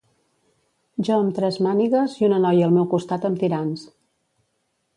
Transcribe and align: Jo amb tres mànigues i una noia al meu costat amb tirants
Jo 1.09 1.17
amb 1.17 1.35
tres 1.41 1.59
mànigues 1.67 2.15
i 2.21 2.27
una 2.29 2.41
noia 2.47 2.65
al 2.69 2.73
meu 2.79 2.87
costat 2.97 3.29
amb 3.31 3.43
tirants 3.45 3.85